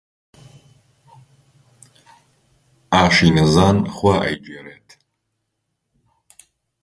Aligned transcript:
ئاشی 2.93 3.29
نەزان 3.35 3.77
خوا 3.93 4.15
ئەیگێڕێت 4.23 4.89